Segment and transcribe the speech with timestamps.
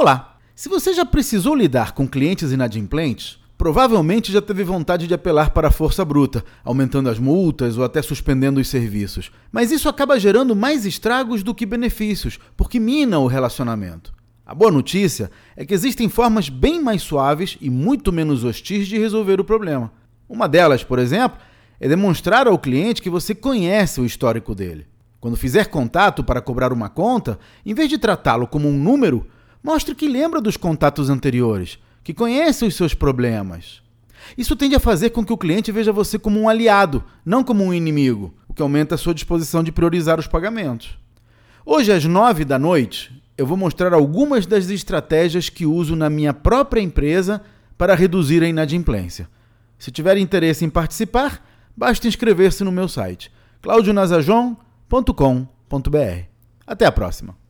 [0.00, 0.38] Olá!
[0.54, 5.66] Se você já precisou lidar com clientes inadimplentes, provavelmente já teve vontade de apelar para
[5.66, 9.32] a força bruta, aumentando as multas ou até suspendendo os serviços.
[9.50, 14.14] Mas isso acaba gerando mais estragos do que benefícios, porque mina o relacionamento.
[14.46, 18.96] A boa notícia é que existem formas bem mais suaves e muito menos hostis de
[18.96, 19.90] resolver o problema.
[20.28, 21.40] Uma delas, por exemplo,
[21.80, 24.86] é demonstrar ao cliente que você conhece o histórico dele.
[25.18, 27.36] Quando fizer contato para cobrar uma conta,
[27.66, 29.26] em vez de tratá-lo como um número,
[29.68, 33.82] mostre que lembra dos contatos anteriores, que conhece os seus problemas.
[34.36, 37.62] Isso tende a fazer com que o cliente veja você como um aliado, não como
[37.62, 40.98] um inimigo, o que aumenta a sua disposição de priorizar os pagamentos.
[41.66, 46.32] Hoje, às nove da noite, eu vou mostrar algumas das estratégias que uso na minha
[46.32, 47.42] própria empresa
[47.76, 49.28] para reduzir a inadimplência.
[49.78, 56.24] Se tiver interesse em participar, basta inscrever-se no meu site claudionazajon.com.br.
[56.66, 57.47] Até a próxima!